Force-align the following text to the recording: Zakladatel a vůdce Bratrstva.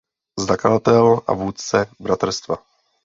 Zakladatel 0.47 1.21
a 1.27 1.33
vůdce 1.33 1.85
Bratrstva. 1.99 2.55